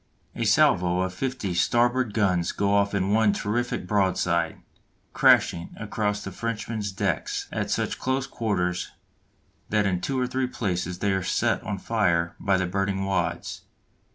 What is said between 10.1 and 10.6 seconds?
or three